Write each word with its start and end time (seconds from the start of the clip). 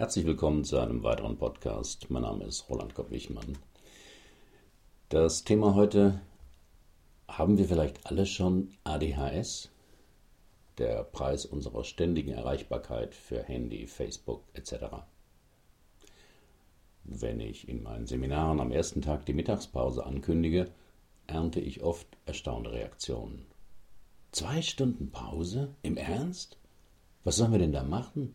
Herzlich 0.00 0.24
willkommen 0.24 0.64
zu 0.64 0.78
einem 0.78 1.02
weiteren 1.02 1.36
Podcast. 1.36 2.08
Mein 2.08 2.22
Name 2.22 2.46
ist 2.46 2.70
Roland 2.70 2.94
Kopp-Wichmann. 2.94 3.58
Das 5.10 5.44
Thema 5.44 5.74
heute: 5.74 6.22
Haben 7.28 7.58
wir 7.58 7.66
vielleicht 7.66 8.06
alle 8.06 8.24
schon 8.24 8.72
ADHS? 8.84 9.68
Der 10.78 11.04
Preis 11.04 11.44
unserer 11.44 11.84
ständigen 11.84 12.32
Erreichbarkeit 12.32 13.14
für 13.14 13.42
Handy, 13.42 13.86
Facebook 13.86 14.42
etc. 14.54 14.86
Wenn 17.04 17.38
ich 17.38 17.68
in 17.68 17.82
meinen 17.82 18.06
Seminaren 18.06 18.58
am 18.58 18.72
ersten 18.72 19.02
Tag 19.02 19.26
die 19.26 19.34
Mittagspause 19.34 20.06
ankündige, 20.06 20.70
ernte 21.26 21.60
ich 21.60 21.82
oft 21.82 22.06
erstaunte 22.24 22.72
Reaktionen. 22.72 23.44
Zwei 24.32 24.62
Stunden 24.62 25.10
Pause? 25.10 25.74
Im 25.82 25.98
Ernst? 25.98 26.56
Was 27.22 27.36
sollen 27.36 27.52
wir 27.52 27.58
denn 27.58 27.74
da 27.74 27.82
machen? 27.82 28.34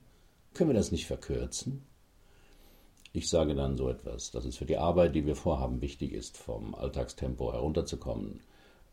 Können 0.56 0.70
wir 0.70 0.76
das 0.76 0.94
nicht 0.94 1.06
verkürzen? 1.06 1.84
Ich 3.12 3.30
sage 3.30 3.56
dann 3.56 3.76
so 3.76 3.90
etwas, 3.90 4.32
dass 4.32 4.46
es 4.46 4.56
für 4.56 4.66
die 4.66 4.78
Arbeit, 4.78 5.14
die 5.14 5.26
wir 5.26 5.36
vorhaben, 5.36 5.82
wichtig 5.82 6.14
ist, 6.14 6.38
vom 6.38 6.74
Alltagstempo 6.74 7.52
herunterzukommen, 7.52 8.40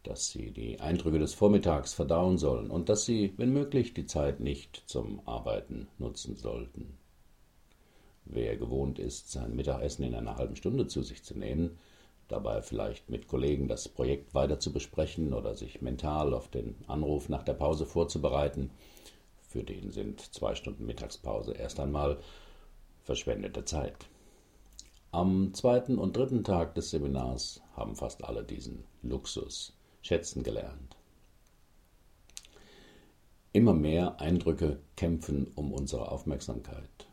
dass 0.03 0.29
Sie 0.29 0.51
die 0.51 0.81
Eindrücke 0.81 1.21
des 1.21 1.35
Vormittags 1.35 1.95
verdauen 1.95 2.37
sollen 2.37 2.69
und 2.69 2.89
dass 2.89 3.05
Sie, 3.05 3.35
wenn 3.37 3.53
möglich, 3.53 3.95
die 3.95 4.07
Zeit 4.07 4.41
nicht 4.41 4.83
zum 4.89 5.21
Arbeiten 5.25 5.87
nutzen 5.99 6.35
sollten. 6.35 6.99
Wer 8.25 8.57
gewohnt 8.57 8.99
ist, 8.99 9.31
sein 9.31 9.55
Mittagessen 9.55 10.03
in 10.03 10.17
einer 10.17 10.35
halben 10.35 10.57
Stunde 10.57 10.89
zu 10.89 11.03
sich 11.03 11.23
zu 11.23 11.39
nehmen, 11.39 11.79
dabei 12.27 12.63
vielleicht 12.63 13.09
mit 13.09 13.29
Kollegen 13.29 13.69
das 13.69 13.89
Projekt 13.89 14.35
weiter 14.35 14.59
zu 14.59 14.73
besprechen 14.73 15.33
oder 15.33 15.55
sich 15.55 15.81
mental 15.81 16.35
auf 16.35 16.49
den 16.49 16.75
Anruf 16.89 17.29
nach 17.29 17.45
der 17.45 17.55
Pause 17.55 17.87
vorzubereiten, 17.87 18.73
für 19.53 19.63
den 19.63 19.91
sind 19.91 20.21
zwei 20.35 20.55
Stunden 20.55 20.87
Mittagspause 20.87 21.53
erst 21.53 21.79
einmal 21.79 22.19
verschwendete 23.03 23.65
Zeit. 23.67 24.09
Am 25.11 25.53
zweiten 25.53 25.99
und 25.99 26.17
dritten 26.17 26.43
Tag 26.43 26.75
des 26.75 26.91
Seminars 26.91 27.61
haben 27.77 27.95
fast 27.95 28.25
alle 28.25 28.45
diesen 28.45 28.85
Luxus 29.03 29.77
schätzen 30.01 30.43
gelernt. 30.43 30.97
Immer 33.53 33.75
mehr 33.75 34.19
Eindrücke 34.21 34.81
kämpfen 34.97 35.53
um 35.55 35.73
unsere 35.73 36.11
Aufmerksamkeit. 36.11 37.07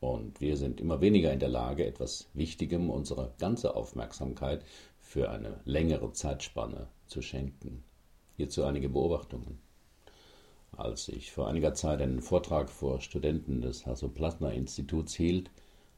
Und 0.00 0.40
wir 0.40 0.56
sind 0.56 0.80
immer 0.80 1.02
weniger 1.02 1.32
in 1.34 1.40
der 1.40 1.50
Lage, 1.50 1.84
etwas 1.84 2.30
Wichtigem 2.32 2.88
unsere 2.88 3.34
ganze 3.38 3.76
Aufmerksamkeit 3.76 4.64
für 4.98 5.28
eine 5.28 5.60
längere 5.66 6.12
Zeitspanne 6.12 6.88
zu 7.06 7.20
schenken. 7.20 7.84
Hierzu 8.36 8.64
einige 8.64 8.88
Beobachtungen. 8.88 9.65
Als 10.76 11.08
ich 11.08 11.32
vor 11.32 11.48
einiger 11.48 11.72
Zeit 11.72 12.02
einen 12.02 12.20
Vortrag 12.20 12.70
vor 12.70 13.00
Studenten 13.00 13.62
des 13.62 13.86
Hasso-Plattner-Instituts 13.86 15.14
hielt, 15.14 15.50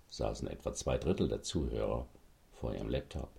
saßen 0.08 0.46
etwa 0.46 0.72
zwei 0.72 0.98
Drittel 0.98 1.26
der 1.28 1.42
Zuhörer 1.42 2.06
vor 2.52 2.72
ihrem 2.74 2.88
Laptop. 2.88 3.30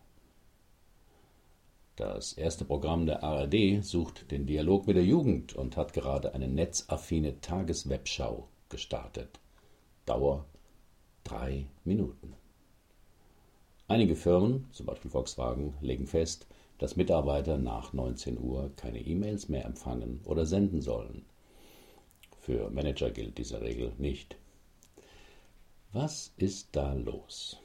Das 1.95 2.33
erste 2.33 2.65
Programm 2.65 3.05
der 3.05 3.23
ARD 3.23 3.83
sucht 3.83 4.31
den 4.31 4.45
Dialog 4.45 4.85
mit 4.85 4.97
der 4.97 5.05
Jugend 5.05 5.53
und 5.55 5.77
hat 5.77 5.93
gerade 5.93 6.33
eine 6.33 6.49
netzaffine 6.49 7.39
Tageswebschau 7.39 8.47
gestartet. 8.67 9.39
Dauer 10.05 10.45
drei 11.23 11.67
Minuten. 11.85 12.33
Einige 13.87 14.15
Firmen, 14.15 14.67
zum 14.71 14.85
Beispiel 14.85 15.11
Volkswagen, 15.11 15.73
legen 15.81 16.05
fest, 16.05 16.47
dass 16.79 16.95
Mitarbeiter 16.95 17.57
nach 17.57 17.93
19 17.93 18.39
Uhr 18.39 18.71
keine 18.75 18.99
E-Mails 18.99 19.49
mehr 19.49 19.65
empfangen 19.65 20.21
oder 20.25 20.45
senden 20.45 20.81
sollen. 20.81 21.25
Für 22.49 22.71
Manager 22.71 23.11
gilt 23.11 23.37
diese 23.37 23.61
Regel 23.61 23.93
nicht. 23.99 24.35
Was 25.93 26.33
ist 26.35 26.69
da 26.71 26.93
los? 26.93 27.57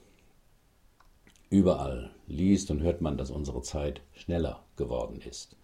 Überall 1.48 2.10
liest 2.26 2.70
und 2.70 2.82
hört 2.82 3.00
man, 3.00 3.16
dass 3.16 3.30
unsere 3.30 3.62
Zeit 3.62 4.02
schneller 4.12 4.62
geworden 4.76 5.22
ist. 5.22 5.56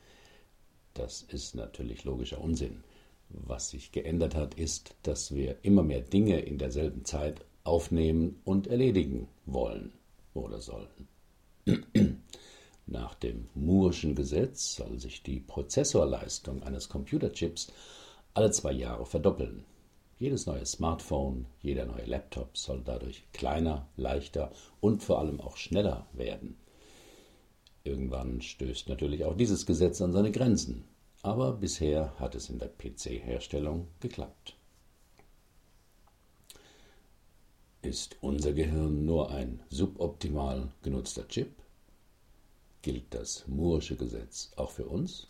Das 0.94 1.20
ist 1.20 1.54
natürlich 1.54 2.04
logischer 2.04 2.41
Unsinn. 2.41 2.82
Was 3.28 3.69
sich 3.69 3.92
geändert 3.92 4.34
hat, 4.34 4.54
ist, 4.54 4.94
dass 5.03 5.34
wir 5.34 5.58
immer 5.64 5.82
mehr 5.82 6.00
Dinge 6.00 6.41
in 6.41 6.56
derselben 6.56 7.04
Zeit 7.04 7.44
aufnehmen 7.62 8.41
und 8.47 8.69
erledigen 8.69 9.28
wollen 9.44 9.92
oder 10.32 10.62
sollten. 10.62 11.08
Nach 12.87 13.14
dem 13.16 13.50
Moore'schen 13.54 14.14
Gesetz 14.14 14.76
soll 14.76 14.98
sich 14.98 15.22
die 15.22 15.41
Prozessorleistung 15.41 16.62
eines 16.62 16.88
Computerchips 16.88 17.70
alle 18.34 18.50
zwei 18.50 18.72
Jahre 18.72 19.06
verdoppeln. 19.06 19.64
Jedes 20.18 20.46
neue 20.46 20.66
Smartphone, 20.66 21.46
jeder 21.62 21.86
neue 21.86 22.04
Laptop 22.04 22.56
soll 22.56 22.82
dadurch 22.84 23.24
kleiner, 23.32 23.88
leichter 23.96 24.52
und 24.80 25.02
vor 25.02 25.18
allem 25.18 25.41
auch 25.41 25.56
schneller 25.56 26.06
werden. 26.12 26.58
Irgendwann 27.84 28.42
stößt 28.42 28.88
natürlich 28.88 29.24
auch 29.24 29.34
dieses 29.34 29.64
Gesetz 29.64 30.02
an 30.02 30.12
seine 30.12 30.30
Grenzen, 30.30 30.84
aber 31.22 31.52
bisher 31.52 32.19
hat 32.20 32.34
es 32.34 32.50
in 32.50 32.58
der 32.58 32.69
PC-Herstellung 32.69 33.88
geklappt. 34.00 34.56
Ist 37.82 38.19
unser 38.20 38.52
Gehirn 38.52 39.06
nur 39.06 39.30
ein 39.30 39.62
suboptimal 39.70 40.70
genutzter 40.82 41.26
Chip? 41.28 41.50
Gilt 42.82 43.14
das 43.14 43.46
Moore'sche 43.48 43.96
Gesetz 43.96 44.52
auch 44.56 44.70
für 44.70 44.84
uns? 44.84 45.29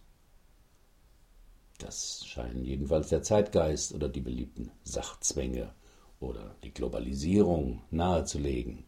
Das 1.81 2.27
scheinen 2.27 2.65
jedenfalls 2.65 3.09
der 3.09 3.23
Zeitgeist 3.23 3.95
oder 3.95 4.09
die 4.09 4.21
beliebten 4.21 4.71
Sachzwänge 4.85 5.73
oder 6.21 6.55
die 6.63 6.73
Globalisierung 6.73 7.83
nahezulegen. 7.91 8.85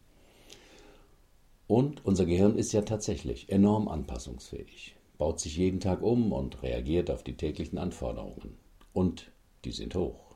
Und 1.65 2.05
unser 2.05 2.25
Gehirn 2.25 2.55
ist 2.55 2.71
ja 2.71 2.83
tatsächlich 2.83 3.49
enorm 3.49 3.87
anpassungsfähig, 3.87 4.95
baut 5.17 5.39
sich 5.39 5.57
jeden 5.57 5.79
Tag 5.79 6.03
um 6.03 6.31
und 6.31 6.61
reagiert 6.61 7.09
auf 7.09 7.23
die 7.23 7.35
täglichen 7.35 7.79
Anforderungen. 7.79 8.57
Und 8.93 9.31
die 9.65 9.71
sind 9.71 9.95
hoch. 9.95 10.35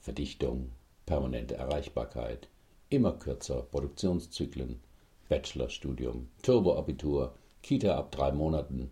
Verdichtung, 0.00 0.70
permanente 1.04 1.56
Erreichbarkeit, 1.56 2.48
immer 2.88 3.12
kürzer 3.12 3.62
Produktionszyklen, 3.62 4.80
Bachelorstudium, 5.28 6.28
Turboabitur, 6.42 7.34
Kita 7.62 7.96
ab 7.98 8.12
drei 8.12 8.32
Monaten. 8.32 8.90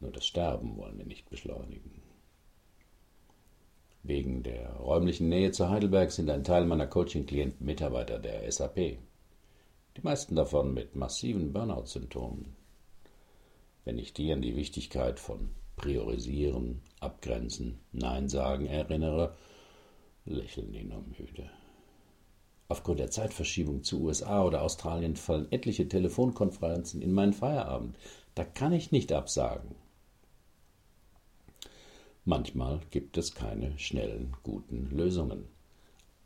Nur 0.00 0.12
das 0.12 0.26
Sterben 0.26 0.76
wollen 0.76 0.98
wir 0.98 1.06
nicht 1.06 1.28
beschleunigen. 1.28 2.02
Wegen 4.02 4.42
der 4.42 4.74
räumlichen 4.76 5.28
Nähe 5.28 5.50
zu 5.50 5.68
Heidelberg 5.68 6.12
sind 6.12 6.30
ein 6.30 6.44
Teil 6.44 6.64
meiner 6.64 6.86
Coaching-Klienten 6.86 7.66
Mitarbeiter 7.66 8.18
der 8.18 8.50
SAP. 8.50 8.76
Die 8.76 10.02
meisten 10.02 10.36
davon 10.36 10.72
mit 10.72 10.94
massiven 10.94 11.52
Burnout-Symptomen. 11.52 12.56
Wenn 13.84 13.98
ich 13.98 14.12
die 14.12 14.32
an 14.32 14.40
die 14.40 14.54
Wichtigkeit 14.54 15.18
von 15.18 15.50
Priorisieren, 15.76 16.82
Abgrenzen, 17.00 17.80
Nein 17.92 18.28
sagen 18.28 18.66
erinnere, 18.66 19.34
lächeln 20.24 20.72
die 20.72 20.84
nur 20.84 21.02
müde. 21.02 21.50
Aufgrund 22.68 23.00
der 23.00 23.10
Zeitverschiebung 23.10 23.82
zu 23.82 24.02
USA 24.02 24.44
oder 24.44 24.62
Australien 24.62 25.16
fallen 25.16 25.50
etliche 25.50 25.88
Telefonkonferenzen 25.88 27.00
in 27.00 27.12
meinen 27.12 27.32
Feierabend. 27.32 27.96
Da 28.34 28.44
kann 28.44 28.72
ich 28.72 28.92
nicht 28.92 29.12
absagen. 29.12 29.74
Manchmal 32.28 32.80
gibt 32.90 33.16
es 33.16 33.34
keine 33.34 33.78
schnellen, 33.78 34.36
guten 34.42 34.90
Lösungen. 34.90 35.46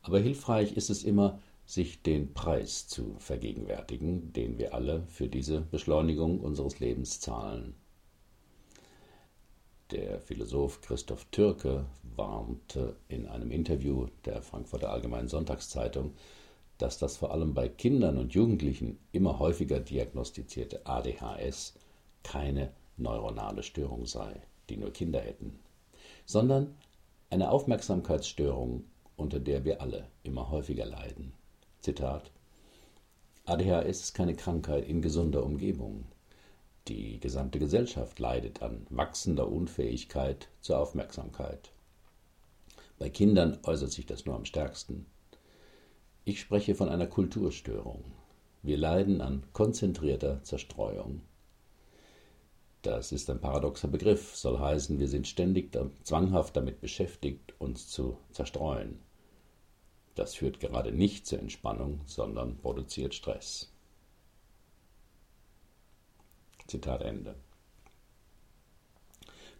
Aber 0.01 0.19
hilfreich 0.19 0.73
ist 0.73 0.91
es 0.91 1.05
immer, 1.05 1.39
sich 1.65 2.03
den 2.03 2.35
Preis 2.35 2.89
zu 2.89 3.15
vergegenwärtigen, 3.21 4.33
den 4.33 4.59
wir 4.59 4.75
alle 4.75 5.05
für 5.07 5.29
diese 5.29 5.61
Beschleunigung 5.61 6.41
unseres 6.41 6.81
Lebens 6.81 7.21
zahlen. 7.21 7.77
Der 9.93 10.19
Philosoph 10.19 10.81
Christoph 10.81 11.25
Türke 11.27 11.87
warnte 12.17 12.97
in 13.07 13.29
einem 13.29 13.53
Interview 13.53 14.09
der 14.25 14.43
Frankfurter 14.43 14.91
Allgemeinen 14.91 15.29
Sonntagszeitung, 15.29 16.15
dass 16.79 16.99
das 16.99 17.17
vor 17.17 17.31
allem 17.31 17.55
bei 17.55 17.69
Kindern 17.69 18.19
und 18.19 18.35
Jugendlichen 18.35 18.99
immer 19.13 19.39
häufiger 19.39 19.79
diagnostizierte 19.79 20.85
ADHS 20.85 21.75
keine 22.25 22.73
neuronale 22.97 23.63
Störung 23.63 24.05
sei, 24.05 24.43
die 24.69 24.77
nur 24.77 24.93
Kinder 24.93 25.21
hätten, 25.21 25.61
sondern 26.25 26.75
eine 27.31 27.51
Aufmerksamkeitsstörung, 27.51 28.85
unter 29.17 29.41
der 29.41 29.65
wir 29.65 29.81
alle 29.81 30.07
immer 30.23 30.51
häufiger 30.51 30.87
leiden. 30.87 31.33
Zitat 31.81 32.31
ADHS 33.45 34.03
ist 34.03 34.15
keine 34.15 34.35
Krankheit 34.37 34.87
in 34.87 35.03
gesunder 35.03 35.45
Umgebung. 35.45 36.05
Die 36.89 37.19
gesamte 37.19 37.59
Gesellschaft 37.59 38.19
leidet 38.19 38.63
an 38.63 38.87
wachsender 38.91 39.51
Unfähigkeit 39.51 40.49
zur 40.61 40.79
Aufmerksamkeit. 40.79 41.73
Bei 42.99 43.09
Kindern 43.09 43.59
äußert 43.65 43.91
sich 43.91 44.07
das 44.07 44.27
nur 44.27 44.37
am 44.37 44.45
stärksten. 44.45 45.07
Ich 46.25 46.41
spreche 46.41 46.77
von 46.77 46.89
einer 46.89 47.09
Kulturstörung. 47.09 48.05
Wir 48.63 48.77
leiden 48.77 49.21
an 49.21 49.43
konzentrierter 49.53 50.43
Zerstreuung. 50.45 51.23
Das 52.83 53.13
ist 53.13 53.31
ein 53.31 53.41
paradoxer 53.41 53.87
Begriff, 53.87 54.35
soll 54.35 54.59
heißen, 54.59 54.99
wir 54.99 55.07
sind 55.07 55.29
ständig 55.29 55.71
zwanghaft 56.03 56.57
damit 56.57 56.81
beschäftigt, 56.81 57.55
uns 57.61 57.89
zu 57.89 58.19
zerstreuen. 58.33 58.99
Das 60.17 60.35
führt 60.35 60.59
gerade 60.59 60.91
nicht 60.91 61.27
zur 61.27 61.39
Entspannung, 61.39 62.01
sondern 62.07 62.59
produziert 62.59 63.15
Stress. 63.15 63.73
Zitat 66.67 67.03
Ende. 67.03 67.37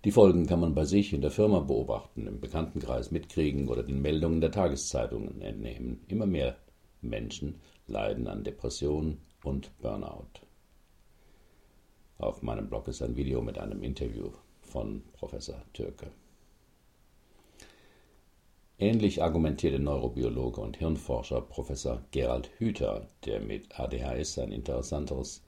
Die 0.05 0.11
Folgen 0.11 0.47
kann 0.47 0.59
man 0.59 0.75
bei 0.75 0.85
sich 0.85 1.13
in 1.13 1.21
der 1.21 1.31
Firma 1.31 1.61
beobachten, 1.61 2.27
im 2.27 2.41
Bekanntenkreis 2.41 3.13
mitkriegen 3.13 3.69
oder 3.69 3.85
den 3.85 4.03
Meldungen 4.03 4.41
der 4.41 4.51
Tageszeitungen 4.51 5.41
entnehmen. 5.41 6.05
Immer 6.09 6.27
mehr 6.27 6.57
Menschen 7.03 7.61
leiden 7.87 8.27
an 8.27 8.43
Depressionen 8.43 9.23
und 9.45 9.71
Burnout. 9.81 10.41
Auf 12.23 12.41
meinem 12.41 12.69
Blog 12.69 12.87
ist 12.87 13.03
ein 13.03 13.17
Video 13.17 13.43
mit 13.43 13.59
einem 13.59 13.83
Interview 13.83 14.31
von 14.61 15.03
Professor 15.13 15.61
Türke. 15.73 16.07
Ähnlich 18.79 19.25
argumentiert 19.25 19.73
der 19.73 19.81
Neurobiologe 19.81 20.61
und 20.61 20.77
Hirnforscher 20.77 21.41
Professor 21.41 22.01
Gerald 22.13 22.49
Hüther, 22.59 23.09
der 23.25 23.41
mit 23.41 23.77
ADHS 23.77 24.39
ein 24.39 24.53
interessanteres 24.53 25.43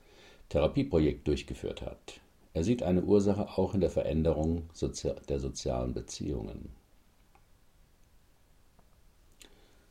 Therapieprojekt 0.49 1.25
durchgeführt 1.29 1.81
hat. 1.81 2.19
Er 2.53 2.65
sieht 2.65 2.83
eine 2.83 3.03
Ursache 3.03 3.57
auch 3.57 3.73
in 3.73 3.79
der 3.79 3.89
Veränderung 3.89 4.69
der 5.29 5.39
sozialen 5.39 5.93
Beziehungen. 5.93 6.73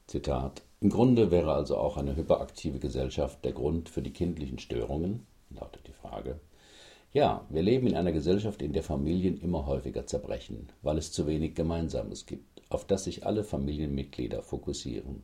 Zitat 0.07 0.61
Im 0.83 0.91
Grunde 0.91 1.31
wäre 1.31 1.55
also 1.55 1.79
auch 1.79 1.97
eine 1.97 2.15
hyperaktive 2.15 2.79
Gesellschaft 2.79 3.43
der 3.43 3.53
Grund 3.53 3.89
für 3.89 4.03
die 4.03 4.13
kindlichen 4.13 4.59
Störungen, 4.59 5.27
lautet 5.49 5.87
die 5.87 5.93
Frage. 5.93 6.41
Ja, 7.15 7.47
wir 7.49 7.63
leben 7.63 7.87
in 7.87 7.95
einer 7.95 8.11
Gesellschaft, 8.11 8.61
in 8.61 8.73
der 8.73 8.83
Familien 8.83 9.41
immer 9.41 9.67
häufiger 9.67 10.05
zerbrechen, 10.05 10.67
weil 10.83 10.99
es 10.99 11.13
zu 11.13 11.29
wenig 11.29 11.55
Gemeinsames 11.55 12.27
gibt, 12.27 12.63
auf 12.71 12.85
das 12.85 13.05
sich 13.05 13.25
alle 13.25 13.45
Familienmitglieder 13.45 14.43
fokussieren. 14.43 15.23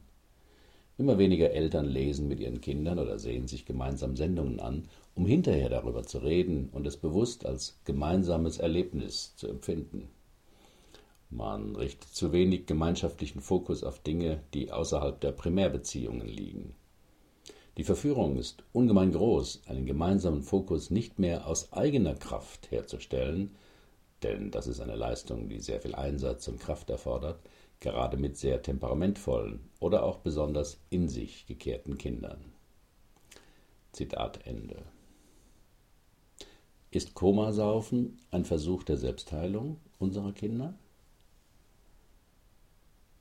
Immer 0.99 1.19
weniger 1.19 1.51
Eltern 1.51 1.87
lesen 1.87 2.29
mit 2.29 2.39
ihren 2.39 2.61
Kindern 2.61 3.01
oder 3.01 3.19
sehen 3.19 3.49
sich 3.49 3.67
gemeinsam 3.67 4.15
Sendungen 4.15 4.61
an, 4.61 4.87
um 5.17 5.27
hinterher 5.27 5.69
darüber 5.69 6.05
zu 6.05 6.19
reden 6.19 6.69
und 6.71 6.87
es 6.87 6.97
bewusst 6.97 7.45
als 7.45 7.81
gemeinsames 7.85 8.59
Erlebnis 8.59 9.35
zu 9.35 9.49
empfinden. 9.49 10.11
Man 11.29 11.75
richtet 11.75 12.11
zu 12.11 12.31
wenig 12.31 12.67
gemeinschaftlichen 12.67 13.41
Fokus 13.41 13.83
auf 13.83 13.99
Dinge, 13.99 14.45
die 14.55 14.71
außerhalb 14.71 15.21
der 15.21 15.33
Primärbeziehungen 15.33 16.29
liegen. 16.29 16.77
Die 17.81 17.85
Verführung 17.85 18.37
ist 18.37 18.63
ungemein 18.75 19.11
groß, 19.11 19.63
einen 19.65 19.87
gemeinsamen 19.87 20.43
Fokus 20.43 20.91
nicht 20.91 21.19
mehr 21.19 21.47
aus 21.47 21.73
eigener 21.73 22.15
Kraft 22.15 22.71
herzustellen, 22.71 23.57
denn 24.23 24.51
das 24.51 24.67
ist 24.67 24.81
eine 24.81 24.97
Leistung, 24.97 25.49
die 25.49 25.61
sehr 25.61 25.81
viel 25.81 25.95
Einsatz 25.95 26.47
und 26.49 26.61
Kraft 26.61 26.91
erfordert, 26.91 27.41
gerade 27.81 28.19
mit 28.19 28.37
sehr 28.37 28.61
temperamentvollen 28.61 29.61
oder 29.81 30.03
auch 30.03 30.19
besonders 30.19 30.79
in 30.91 31.09
sich 31.09 31.47
gekehrten 31.47 31.97
Kindern. 31.97 32.53
Zitat 33.93 34.47
Ende. 34.47 34.83
Ist 36.91 37.15
Komasaufen 37.15 38.21
ein 38.31 38.45
Versuch 38.45 38.83
der 38.83 38.99
Selbstheilung 38.99 39.79
unserer 39.99 40.33
Kinder? 40.33 40.75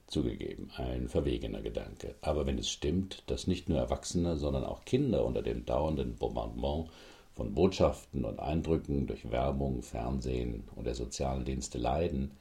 Zugegeben, 0.09 0.71
ein 0.75 1.07
verwegener 1.07 1.61
Gedanke. 1.61 2.15
Aber 2.21 2.47
wenn 2.47 2.57
es 2.57 2.67
stimmt, 2.67 3.23
dass 3.27 3.45
nicht 3.45 3.69
nur 3.69 3.77
Erwachsene, 3.77 4.37
sondern 4.37 4.63
auch 4.63 4.83
Kinder 4.83 5.23
unter 5.23 5.43
dem 5.43 5.65
dauernden 5.67 6.15
Bombardement 6.15 6.89
von 7.35 7.53
Botschaften 7.53 8.25
und 8.25 8.39
Eindrücken 8.39 9.05
durch 9.05 9.29
Werbung, 9.29 9.83
Fernsehen 9.83 10.63
und 10.75 10.85
der 10.85 10.95
sozialen 10.95 11.45
Dienste 11.45 11.77
leiden, 11.77 12.31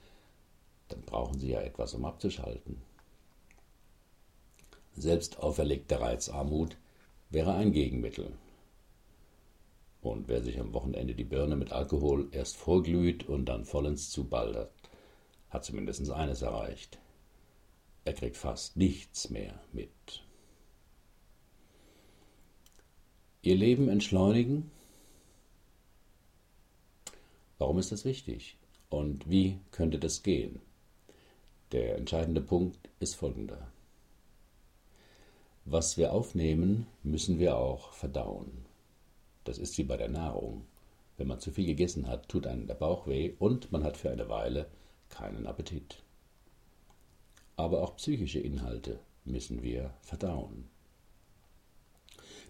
dann 0.88 1.02
brauchen 1.02 1.38
sie 1.38 1.50
ja 1.50 1.60
etwas, 1.60 1.92
um 1.92 2.06
abzuschalten. 2.06 2.80
Selbst 4.96 5.38
auferlegte 5.38 6.00
Reizarmut 6.00 6.78
wäre 7.28 7.52
ein 7.52 7.72
Gegenmittel. 7.72 8.32
Und 10.00 10.26
wer 10.28 10.42
sich 10.42 10.58
am 10.58 10.72
Wochenende 10.72 11.14
die 11.14 11.24
Birne 11.24 11.56
mit 11.56 11.70
Alkohol 11.72 12.28
erst 12.32 12.56
vorglüht 12.56 13.28
und 13.28 13.44
dann 13.44 13.66
vollends 13.66 14.08
zubaldert, 14.10 14.72
hat 15.50 15.66
zumindest 15.66 16.10
eines 16.10 16.40
erreicht. 16.40 16.98
Er 18.08 18.14
kriegt 18.14 18.38
fast 18.38 18.74
nichts 18.78 19.28
mehr 19.28 19.60
mit. 19.70 20.22
Ihr 23.42 23.54
Leben 23.54 23.90
entschleunigen? 23.90 24.70
Warum 27.58 27.78
ist 27.78 27.92
das 27.92 28.06
wichtig? 28.06 28.56
Und 28.88 29.28
wie 29.28 29.58
könnte 29.72 29.98
das 29.98 30.22
gehen? 30.22 30.62
Der 31.72 31.98
entscheidende 31.98 32.40
Punkt 32.40 32.88
ist 32.98 33.14
folgender. 33.14 33.70
Was 35.66 35.98
wir 35.98 36.14
aufnehmen, 36.14 36.86
müssen 37.02 37.38
wir 37.38 37.58
auch 37.58 37.92
verdauen. 37.92 38.64
Das 39.44 39.58
ist 39.58 39.76
wie 39.76 39.84
bei 39.84 39.98
der 39.98 40.08
Nahrung. 40.08 40.64
Wenn 41.18 41.28
man 41.28 41.40
zu 41.40 41.50
viel 41.50 41.66
gegessen 41.66 42.06
hat, 42.06 42.30
tut 42.30 42.46
einem 42.46 42.66
der 42.66 42.74
Bauch 42.74 43.06
weh 43.06 43.34
und 43.38 43.70
man 43.70 43.84
hat 43.84 43.98
für 43.98 44.10
eine 44.10 44.30
Weile 44.30 44.66
keinen 45.10 45.46
Appetit. 45.46 46.02
Aber 47.58 47.82
auch 47.82 47.96
psychische 47.96 48.38
Inhalte 48.38 49.00
müssen 49.24 49.64
wir 49.64 49.92
verdauen. 50.00 50.70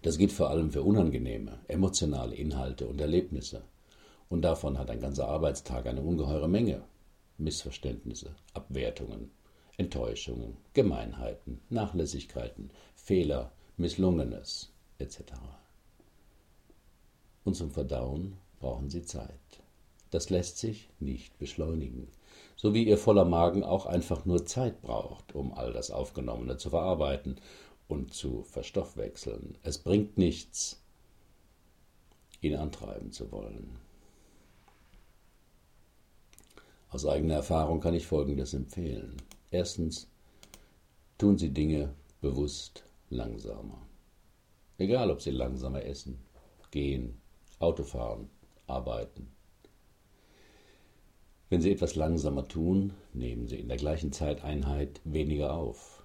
Das 0.02 0.19
gilt 0.19 0.32
vor 0.32 0.50
allem 0.50 0.70
für 0.70 0.82
unangenehme, 0.82 1.60
emotionale 1.66 2.34
Inhalte 2.37 2.87
und 2.87 3.00
Erlebnisse. 3.00 3.62
Und 4.28 4.43
davon 4.43 4.76
hat 4.76 4.90
ein 4.90 5.00
ganzer 5.00 5.26
Arbeitstag 5.26 5.87
eine 5.87 6.02
ungeheure 6.02 6.46
Menge. 6.46 6.82
Missverständnisse, 7.38 8.34
Abwertungen, 8.52 9.31
Enttäuschungen, 9.78 10.58
Gemeinheiten, 10.75 11.62
Nachlässigkeiten, 11.70 12.70
Fehler, 12.94 13.50
Misslungenes 13.78 14.70
etc. 14.99 15.22
Und 17.44 17.54
zum 17.54 17.70
Verdauen 17.70 18.37
brauchen 18.61 18.90
Sie 18.90 19.04
Zeit. 19.04 19.62
Das 20.10 20.31
lässt 20.31 20.58
sich 20.58 20.88
nicht 21.00 21.38
beschleunigen, 21.38 22.08
so 22.56 22.72
wie 22.72 22.84
Ihr 22.84 22.99
voller 22.99 23.25
Magen 23.25 23.62
auch 23.62 23.87
einfach 23.87 24.25
nur 24.25 24.46
Zeit 24.46 24.81
braucht, 24.81 25.34
um 25.34 25.52
all 25.52 25.72
das 25.72 25.90
Aufgenommene 25.90 26.56
zu 26.56 26.70
verarbeiten 26.70 27.37
und 27.88 28.14
zu 28.14 28.43
verstoffwechseln. 28.44 29.58
Es 29.62 29.78
bringt 29.78 30.16
nichts, 30.16 30.82
ihn 32.40 32.56
antreiben 32.56 33.12
zu 33.12 33.31
wollen. 33.32 33.78
Aus 36.90 37.04
eigener 37.04 37.35
Erfahrung 37.35 37.80
kann 37.80 37.94
ich 37.94 38.06
Folgendes 38.06 38.54
empfehlen. 38.54 39.16
Erstens, 39.50 40.09
tun 41.18 41.37
Sie 41.37 41.50
Dinge 41.50 41.94
bewusst 42.23 42.83
langsamer. 43.11 43.87
Egal, 44.78 45.11
ob 45.11 45.21
Sie 45.21 45.30
langsamer 45.30 45.85
essen, 45.85 46.18
gehen, 46.71 47.21
Auto 47.59 47.83
fahren, 47.83 48.30
arbeiten. 48.66 49.38
Wenn 51.50 51.62
Sie 51.62 51.73
etwas 51.73 51.95
langsamer 51.95 52.47
tun, 52.47 52.93
nehmen 53.14 53.49
Sie 53.49 53.59
in 53.59 53.69
der 53.69 53.78
gleichen 53.78 54.12
Zeiteinheit 54.12 55.00
weniger 55.05 55.55
auf. 55.55 56.05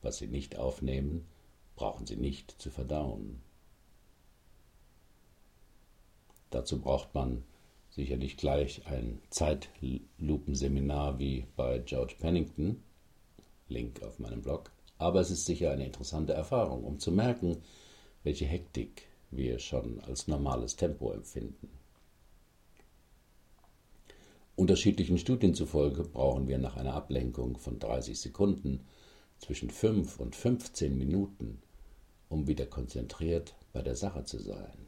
Was 0.00 0.16
Sie 0.16 0.28
nicht 0.28 0.56
aufnehmen, 0.56 1.26
brauchen 1.76 2.06
Sie 2.06 2.16
nicht 2.16 2.52
zu 2.60 2.70
verdauen. 2.70 3.42
Dazu 6.48 6.80
braucht 6.80 7.14
man 7.14 7.44
sicherlich 7.90 8.36
gleich 8.38 8.86
ein 8.86 9.20
Zeitlupenseminar 9.28 11.18
wie 11.18 11.46
bei 11.56 11.78
George 11.80 12.14
Pennington, 12.18 12.82
Link 13.68 14.02
auf 14.02 14.18
meinem 14.18 14.42
Blog, 14.42 14.72
aber 14.96 15.20
es 15.20 15.30
ist 15.30 15.44
sicher 15.44 15.70
eine 15.70 15.86
interessante 15.86 16.32
Erfahrung, 16.32 16.84
um 16.84 16.98
zu 16.98 17.12
merken, 17.12 17.58
welche 18.22 18.46
Hektik 18.46 19.06
wir 19.30 19.58
schon 19.58 20.00
als 20.00 20.28
normales 20.28 20.76
Tempo 20.76 21.12
empfinden. 21.12 21.79
Unterschiedlichen 24.60 25.16
Studien 25.16 25.54
zufolge 25.54 26.04
brauchen 26.04 26.46
wir 26.46 26.58
nach 26.58 26.76
einer 26.76 26.92
Ablenkung 26.92 27.56
von 27.56 27.78
30 27.78 28.20
Sekunden 28.20 28.84
zwischen 29.38 29.70
5 29.70 30.20
und 30.20 30.36
15 30.36 30.98
Minuten, 30.98 31.62
um 32.28 32.46
wieder 32.46 32.66
konzentriert 32.66 33.54
bei 33.72 33.80
der 33.80 33.96
Sache 33.96 34.24
zu 34.24 34.38
sein. 34.38 34.86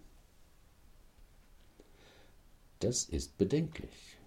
Das 2.80 3.04
ist 3.04 3.38
bedenklich. 3.38 4.18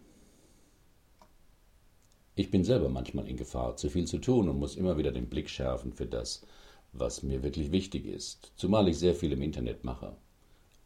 Ich 2.33 2.49
bin 2.49 2.63
selber 2.63 2.89
manchmal 2.89 3.27
in 3.27 3.37
Gefahr, 3.37 3.77
zu 3.77 3.91
viel 3.91 4.07
zu 4.07 4.17
tun 4.17 4.49
und 4.49 4.57
muss 4.57 4.75
immer 4.75 4.97
wieder 4.97 5.11
den 5.11 5.29
Blick 5.29 5.51
schärfen 5.51 5.93
für 5.93 6.07
das, 6.07 6.41
was 6.91 7.21
mir 7.21 7.43
wirklich 7.43 7.71
wichtig 7.71 8.07
ist, 8.07 8.51
zumal 8.55 8.87
ich 8.87 8.97
sehr 8.97 9.13
viel 9.13 9.31
im 9.31 9.43
Internet 9.43 9.83
mache. 9.83 10.17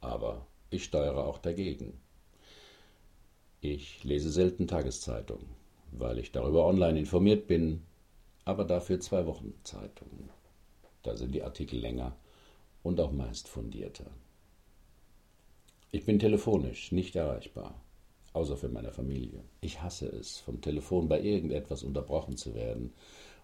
Aber 0.01 0.47
ich 0.69 0.83
steuere 0.83 1.25
auch 1.25 1.37
dagegen. 1.37 2.01
Ich 3.61 4.05
lese 4.05 4.31
selten 4.31 4.67
Tageszeitungen, 4.67 5.45
weil 5.91 6.17
ich 6.19 6.31
darüber 6.31 6.65
online 6.65 6.97
informiert 6.97 7.45
bin, 7.47 7.81
aber 8.45 8.63
dafür 8.63 9.01
zwei 9.01 9.25
Wochen 9.25 9.53
Zeitungen. 9.63 10.29
Da 11.03 11.17
sind 11.17 11.35
die 11.35 11.43
Artikel 11.43 11.77
länger 11.77 12.15
und 12.83 13.01
auch 13.01 13.11
meist 13.11 13.49
fundierter. 13.49 14.09
Ich 15.91 16.05
bin 16.05 16.19
telefonisch 16.19 16.93
nicht 16.93 17.17
erreichbar, 17.17 17.81
außer 18.31 18.55
für 18.55 18.69
meine 18.69 18.93
Familie. 18.93 19.43
Ich 19.59 19.81
hasse 19.81 20.07
es, 20.07 20.37
vom 20.37 20.61
Telefon 20.61 21.09
bei 21.09 21.19
irgendetwas 21.19 21.83
unterbrochen 21.83 22.37
zu 22.37 22.55
werden 22.55 22.93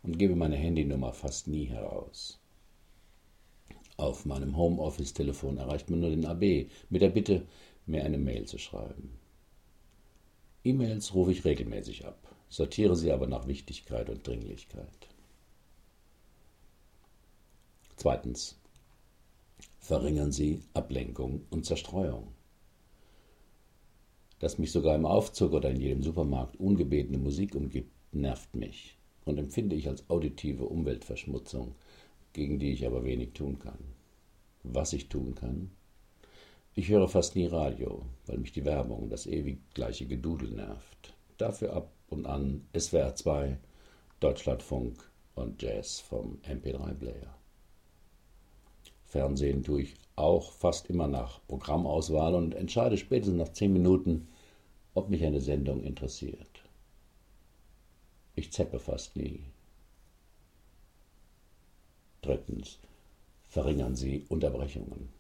und 0.02 0.18
gebe 0.18 0.38
meine 0.38 0.56
Handynummer 0.56 1.12
fast 1.12 1.50
nie 1.50 1.66
heraus. 1.66 2.40
Auf 3.98 4.26
meinem 4.26 4.56
Homeoffice-Telefon 4.56 5.58
erreicht 5.58 5.90
man 5.90 6.00
nur 6.00 6.10
den 6.10 6.26
AB 6.26 6.70
mit 6.90 7.02
der 7.02 7.10
Bitte, 7.10 7.46
mir 7.86 8.06
eine 8.06 8.18
Mail 8.18 8.46
zu 8.46 8.58
schreiben. 8.58 9.20
E-Mails 10.66 11.14
rufe 11.14 11.32
ich 11.32 11.46
regelmäßig 11.46 12.06
ab, 12.06 12.18
sortiere 12.50 12.96
sie 12.96 13.12
aber 13.12 13.28
nach 13.28 13.48
Wichtigkeit 13.48 14.10
und 14.10 14.26
Dringlichkeit. 14.26 15.08
Zweitens. 17.96 18.60
Verringern 19.80 20.32
Sie 20.32 20.62
Ablenkung 20.74 21.46
und 21.52 21.68
Zerstreuung. 21.68 22.34
Dass 24.40 24.58
mich 24.58 24.72
sogar 24.72 24.96
im 24.96 25.06
Aufzug 25.06 25.54
oder 25.54 25.70
in 25.70 25.80
jedem 25.80 26.02
Supermarkt 26.02 26.60
ungebetene 26.60 27.20
Musik 27.20 27.54
umgibt, 27.54 27.92
nervt 28.12 28.56
mich 28.56 28.98
und 29.26 29.38
empfinde 29.38 29.76
ich 29.76 29.88
als 29.88 30.10
auditive 30.10 30.66
Umweltverschmutzung, 30.66 31.76
gegen 32.34 32.58
die 32.58 32.72
ich 32.72 32.88
aber 32.88 33.04
wenig 33.04 33.34
tun 33.34 33.60
kann. 33.60 33.78
Was 34.64 34.94
ich 34.94 35.10
tun 35.10 35.36
kann? 35.36 35.70
Ich 36.78 36.90
höre 36.90 37.08
fast 37.08 37.38
nie 37.38 37.46
Radio, 37.46 38.02
weil 38.26 38.38
mich 38.38 38.52
die 38.52 38.66
Werbung, 38.66 39.10
das 39.10 39.28
ewig 39.28 39.60
gleiche 39.74 40.06
Gedudel 40.08 40.52
nervt. 40.52 41.16
Dafür 41.38 41.72
ab 41.72 41.94
und 42.10 42.26
an 42.26 42.68
SWR 42.78 43.16
2, 43.16 43.58
Deutschlandfunk 44.20 45.10
und 45.36 45.62
Jazz 45.62 46.02
vom 46.02 46.38
MP3-Player. 46.42 47.34
Fernsehen 49.06 49.64
tue 49.64 49.84
ich 49.84 49.96
auch 50.18 50.52
fast 50.52 50.90
immer 50.90 51.08
nach 51.08 51.40
Programmauswahl 51.48 52.36
und 52.36 52.54
entscheide 52.54 52.98
spätestens 52.98 53.38
nach 53.38 53.54
zehn 53.54 53.72
Minuten, 53.72 54.28
ob 54.96 55.10
mich 55.10 55.24
eine 55.24 55.40
Sendung 55.40 55.82
interessiert. 55.82 56.66
Ich 58.36 58.52
zeppe 58.52 58.80
fast 58.80 59.16
nie. 59.16 59.46
Drittens. 62.22 62.80
Verringern 63.48 63.96
Sie 63.96 64.26
Unterbrechungen. 64.28 65.15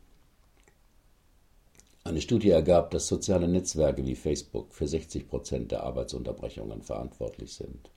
Eine 2.08 2.22
Studie 2.22 2.52
ergab, 2.52 2.92
dass 2.92 3.08
soziale 3.08 3.48
Netzwerke 3.48 4.06
wie 4.06 4.14
Facebook 4.14 4.76
für 4.76 4.88
60 4.88 5.28
Prozent 5.28 5.72
der 5.72 5.82
Arbeitsunterbrechungen 5.82 6.84
verantwortlich 6.84 7.56
sind. 7.56 7.90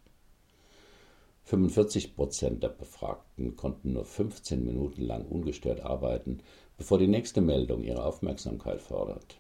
45 1.45 2.17
Prozent 2.17 2.63
der 2.63 2.71
Befragten 2.71 3.55
konnten 3.55 3.93
nur 3.93 4.07
15 4.07 4.65
Minuten 4.65 5.03
lang 5.03 5.27
ungestört 5.27 5.83
arbeiten, 5.83 6.39
bevor 6.79 6.97
die 6.97 7.07
nächste 7.07 7.43
Meldung 7.43 7.85
ihre 7.85 8.03
Aufmerksamkeit 8.03 8.81
fordert. 8.81 9.37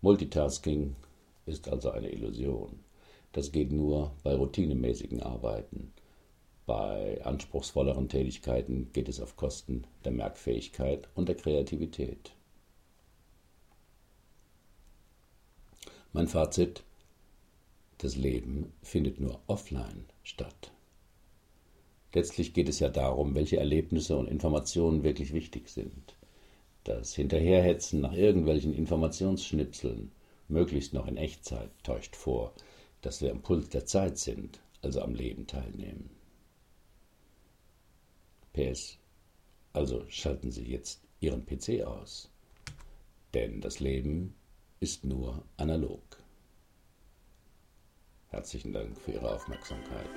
Multitasking 0.00 0.94
ist 1.46 1.68
also 1.68 1.90
eine 1.90 2.12
Illusion. 2.12 2.78
Das 3.32 3.50
geht 3.50 3.72
nur 3.72 4.12
bei 4.22 4.36
routinemäßigen 4.36 5.20
Arbeiten. 5.20 5.92
Bei 6.64 7.20
anspruchsvolleren 7.24 8.08
Tätigkeiten 8.08 8.90
geht 8.92 9.08
es 9.08 9.20
auf 9.20 9.34
Kosten 9.34 9.82
der 10.04 10.12
Merkfähigkeit 10.12 11.08
und 11.16 11.28
der 11.28 11.34
Kreativität. 11.34 12.35
Mein 16.12 16.28
Fazit 16.28 16.84
das 17.98 18.16
Leben 18.16 18.72
findet 18.82 19.20
nur 19.20 19.40
offline 19.46 20.04
statt. 20.22 20.70
Letztlich 22.12 22.52
geht 22.52 22.68
es 22.68 22.78
ja 22.78 22.88
darum, 22.88 23.34
welche 23.34 23.56
Erlebnisse 23.56 24.16
und 24.16 24.28
Informationen 24.28 25.02
wirklich 25.02 25.32
wichtig 25.32 25.68
sind. 25.68 26.14
Das 26.84 27.14
Hinterherhetzen 27.14 28.00
nach 28.00 28.12
irgendwelchen 28.12 28.74
Informationsschnipseln, 28.74 30.12
möglichst 30.48 30.92
noch 30.94 31.06
in 31.06 31.16
Echtzeit, 31.16 31.70
täuscht 31.82 32.16
vor, 32.16 32.54
dass 33.02 33.20
wir 33.22 33.30
am 33.30 33.42
Puls 33.42 33.68
der 33.70 33.86
Zeit 33.86 34.18
sind, 34.18 34.60
also 34.82 35.00
am 35.00 35.14
Leben 35.14 35.46
teilnehmen. 35.46 36.10
PS. 38.52 38.98
Also 39.72 40.04
schalten 40.08 40.50
Sie 40.50 40.64
jetzt 40.64 41.02
Ihren 41.20 41.44
PC 41.44 41.82
aus. 41.84 42.30
Denn 43.34 43.60
das 43.60 43.80
Leben 43.80 44.34
ist 44.80 45.04
nur 45.04 45.44
analog. 45.56 46.02
Herzlichen 48.28 48.72
Dank 48.72 48.98
für 48.98 49.12
Ihre 49.12 49.34
Aufmerksamkeit. 49.34 50.10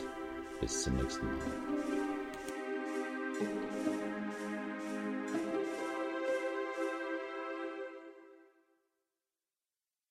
Bis 0.60 0.84
zum 0.84 0.98
nächsten 0.98 1.26
Mal. 1.26 1.90